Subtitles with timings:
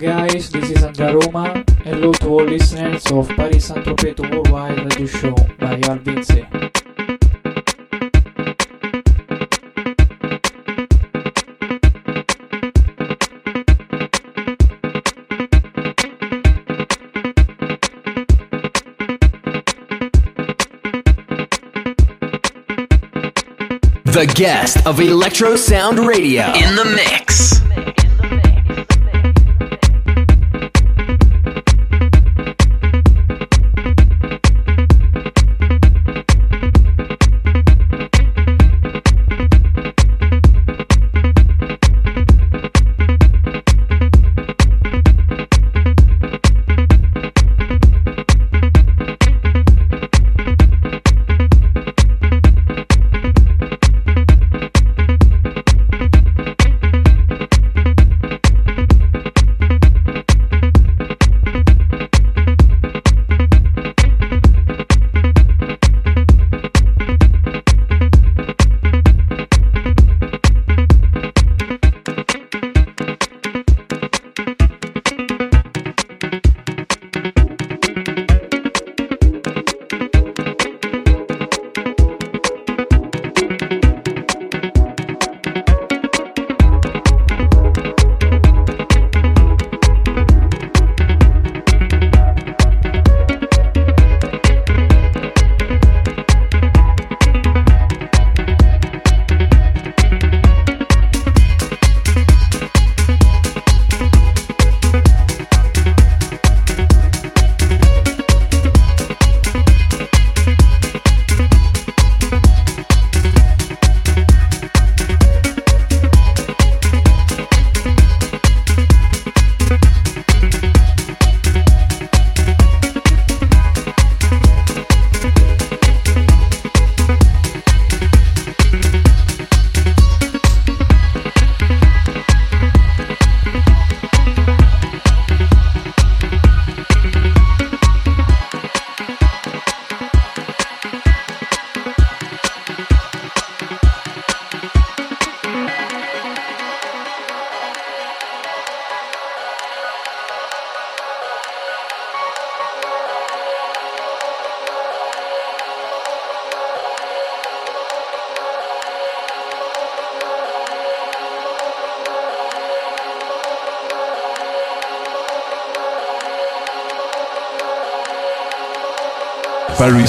[0.00, 1.64] Hello guys, this is Andrea Roma.
[1.82, 6.28] Hello to all listeners of Paris Saint-Tropez to Worldwide Radio Show by Al Vince.
[24.04, 27.67] The guest of Electro Sound Radio in the mix.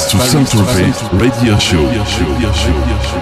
[0.08, 3.19] To Saint-Tropez Radio Show.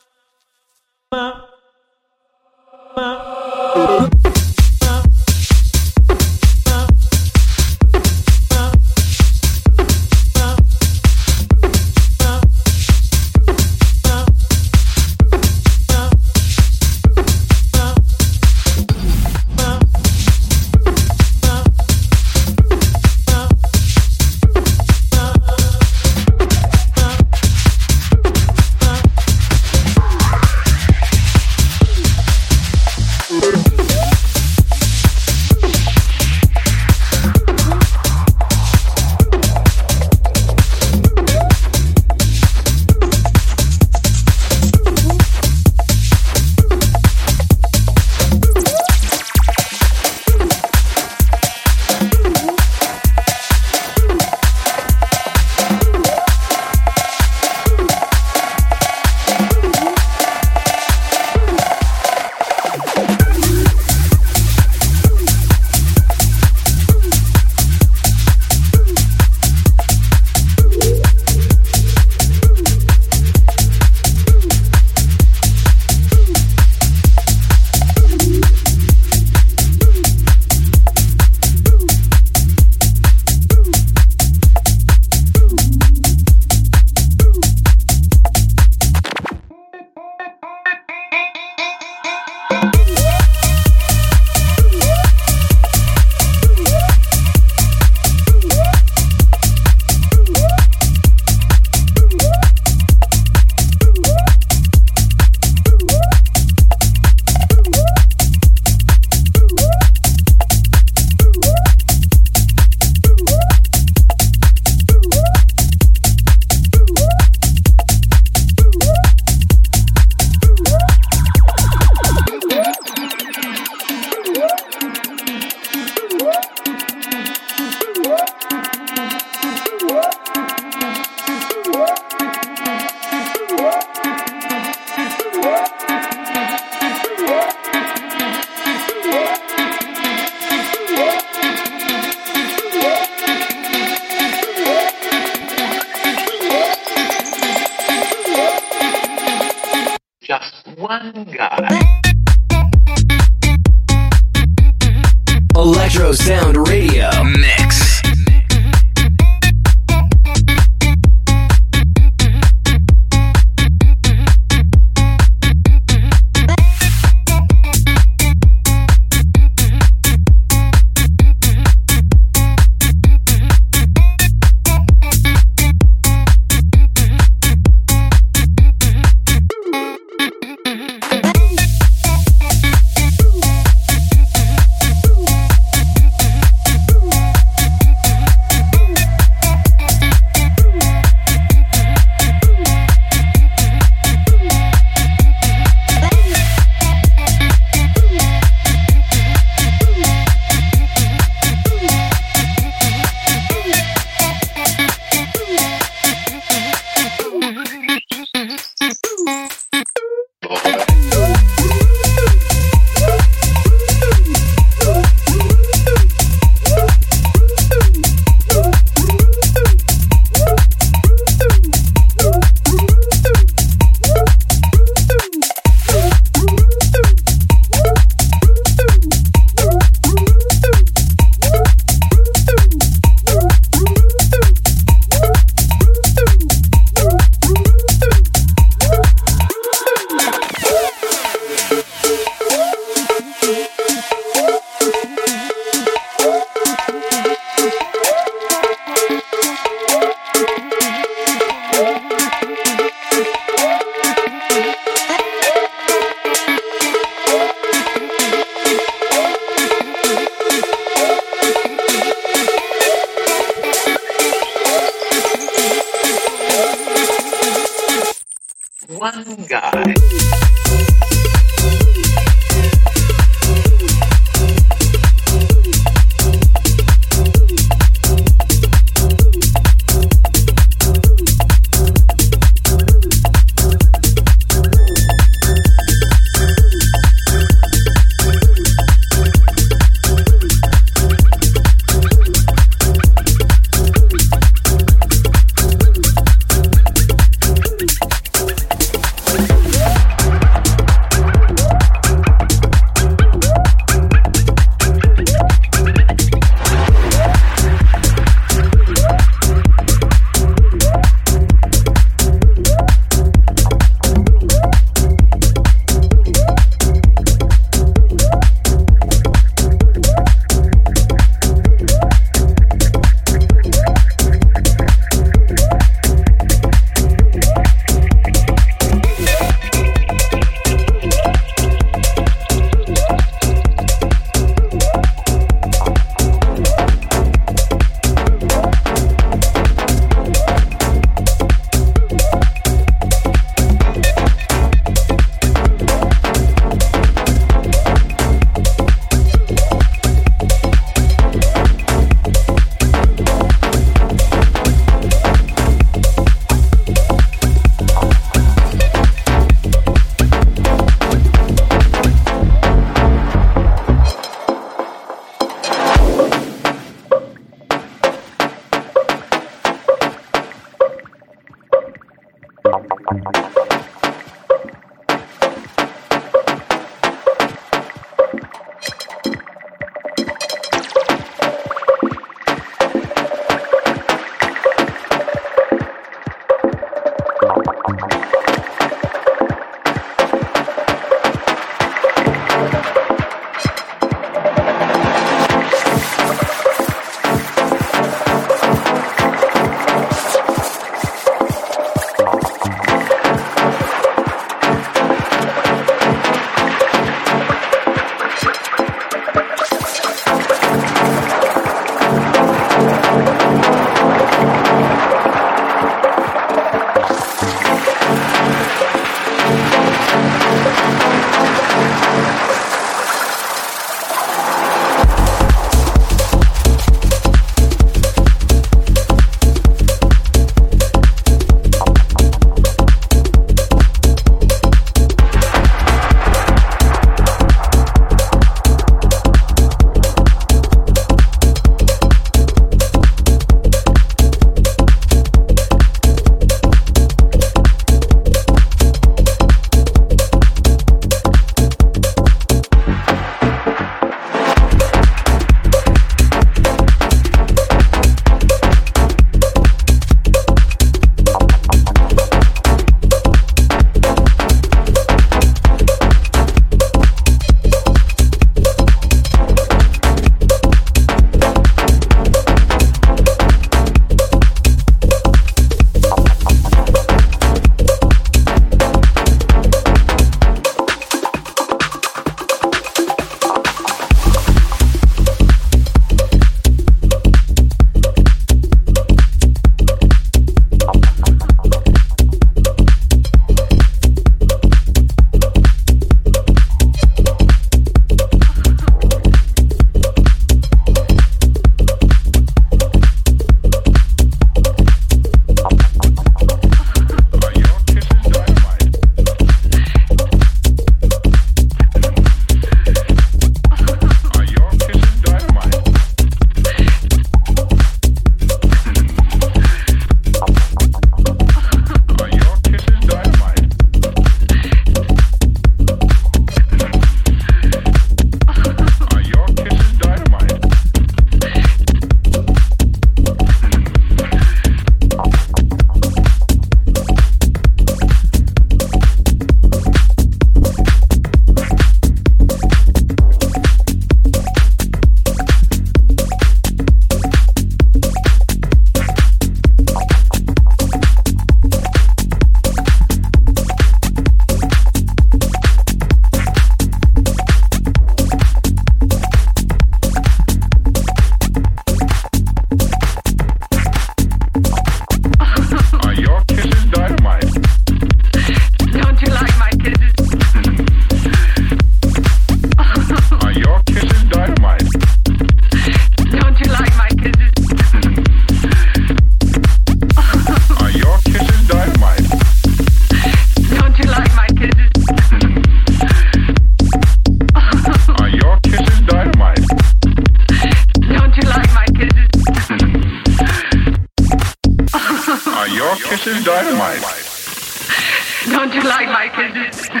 [599.10, 599.90] my kisses.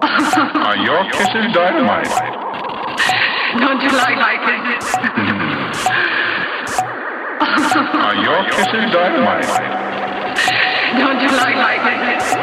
[0.00, 2.08] Are your kisses dynamite?
[3.58, 4.94] Don't you like my kisses?
[8.06, 9.46] Are your kisses dynamite?
[10.98, 12.36] Don't you like my kisses?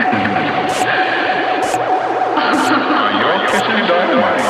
[3.01, 4.46] Are your kisses dynamite?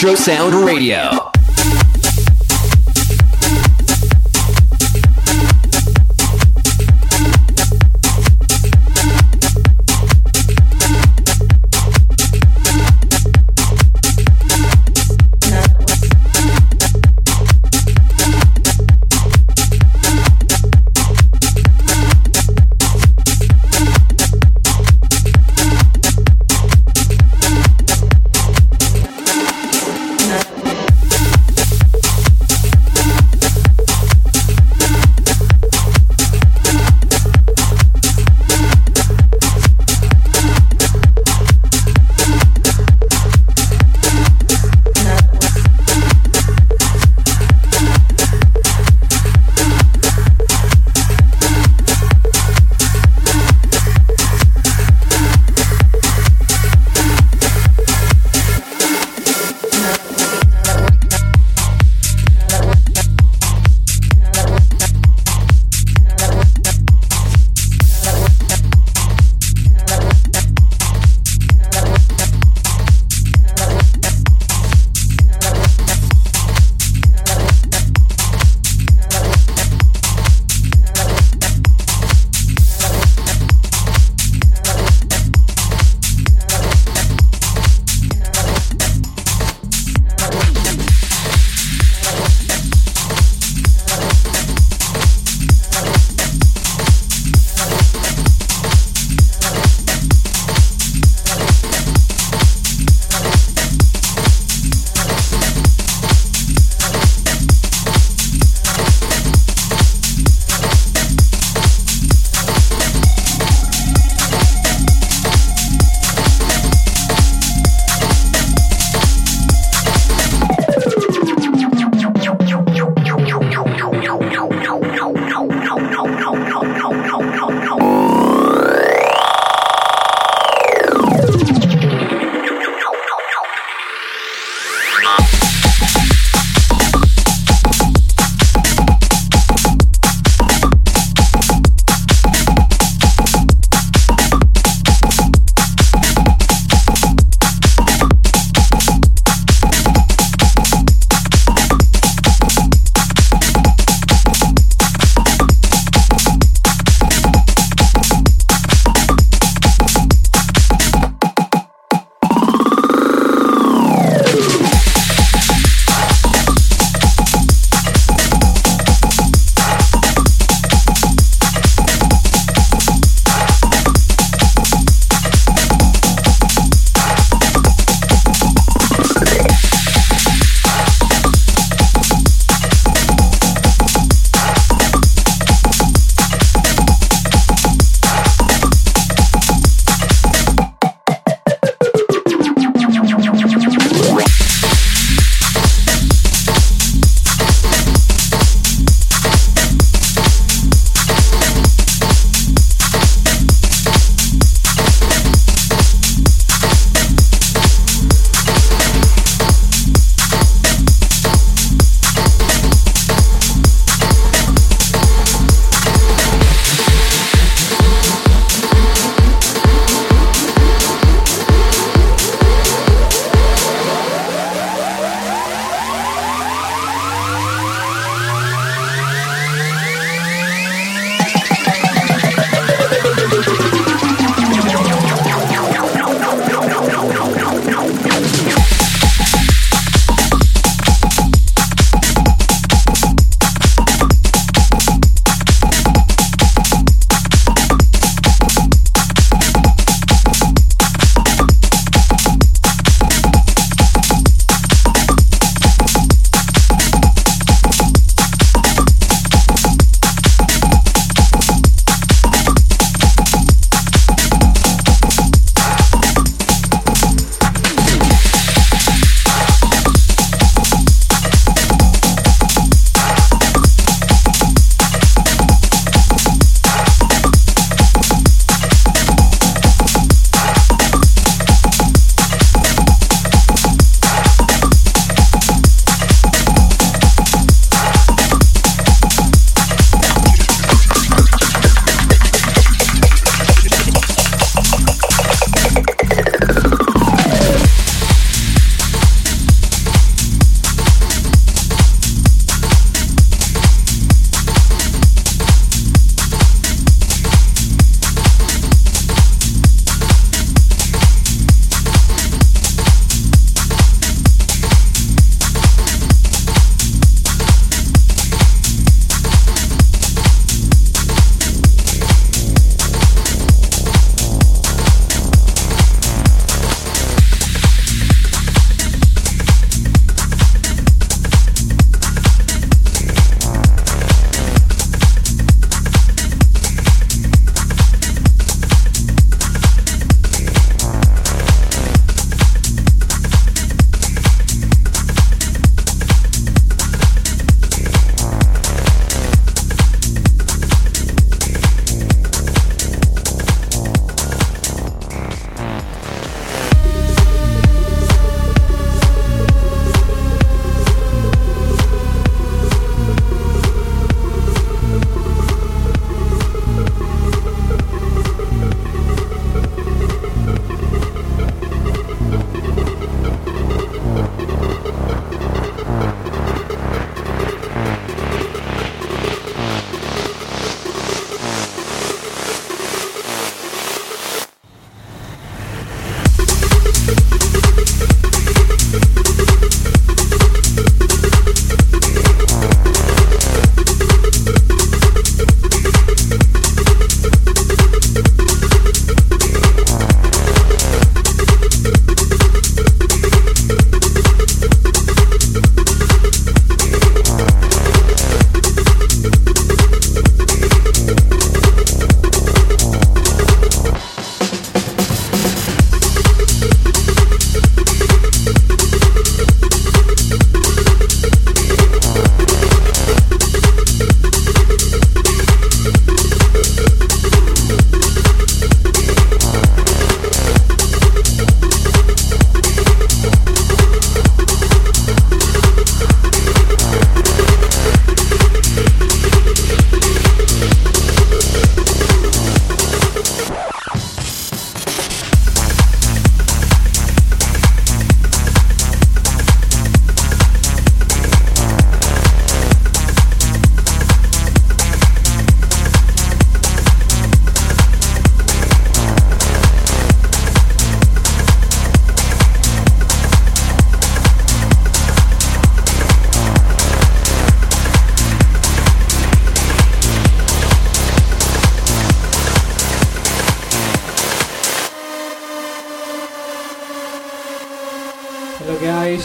[0.00, 1.29] Retro Sound Radio.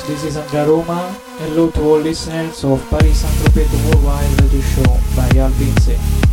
[0.07, 1.11] This is Andrea Roma.
[1.39, 6.24] Hello to all listeners of Paris Saint-Tropez Worldwide Radio Show by Al Vince.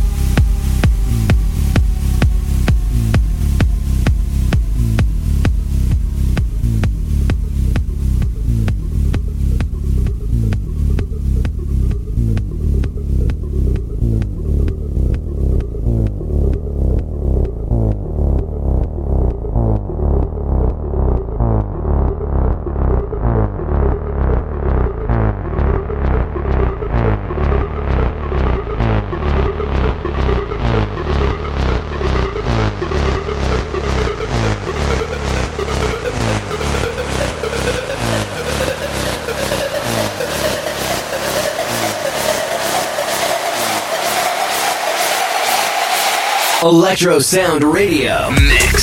[46.73, 48.82] Electro Sound Radio Mix.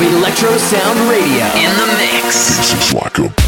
[0.00, 2.56] Of Electro Sound Radio in the mix.
[2.56, 3.47] This is like